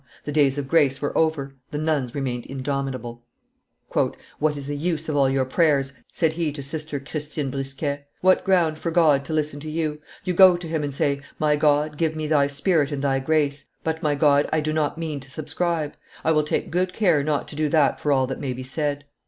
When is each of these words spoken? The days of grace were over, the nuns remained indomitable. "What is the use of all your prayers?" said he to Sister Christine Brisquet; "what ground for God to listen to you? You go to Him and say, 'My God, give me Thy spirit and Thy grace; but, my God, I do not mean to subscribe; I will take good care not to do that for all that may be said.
The 0.25 0.31
days 0.31 0.57
of 0.57 0.67
grace 0.67 0.99
were 0.99 1.15
over, 1.15 1.53
the 1.69 1.77
nuns 1.77 2.15
remained 2.15 2.47
indomitable. 2.47 3.21
"What 4.39 4.57
is 4.57 4.65
the 4.65 4.75
use 4.75 5.07
of 5.07 5.15
all 5.15 5.29
your 5.29 5.45
prayers?" 5.45 5.93
said 6.11 6.33
he 6.33 6.51
to 6.53 6.63
Sister 6.63 6.99
Christine 6.99 7.51
Brisquet; 7.51 8.07
"what 8.21 8.43
ground 8.43 8.79
for 8.79 8.89
God 8.89 9.23
to 9.25 9.33
listen 9.33 9.59
to 9.59 9.69
you? 9.69 9.99
You 10.23 10.33
go 10.33 10.57
to 10.57 10.67
Him 10.67 10.83
and 10.83 10.91
say, 10.91 11.21
'My 11.37 11.55
God, 11.55 11.97
give 11.99 12.15
me 12.15 12.25
Thy 12.25 12.47
spirit 12.47 12.91
and 12.91 13.03
Thy 13.03 13.19
grace; 13.19 13.65
but, 13.83 14.01
my 14.01 14.15
God, 14.15 14.49
I 14.51 14.59
do 14.59 14.73
not 14.73 14.97
mean 14.97 15.19
to 15.19 15.29
subscribe; 15.29 15.93
I 16.23 16.31
will 16.31 16.41
take 16.43 16.71
good 16.71 16.93
care 16.93 17.21
not 17.23 17.47
to 17.49 17.55
do 17.55 17.69
that 17.69 17.99
for 17.99 18.11
all 18.11 18.25
that 18.25 18.39
may 18.41 18.53
be 18.53 18.63
said. 18.63 19.05